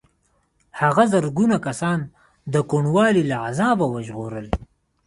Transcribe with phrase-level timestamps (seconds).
[0.79, 1.99] هغه زرګونه کسان
[2.53, 4.47] د کوڼوالي له عذابه وژغورل.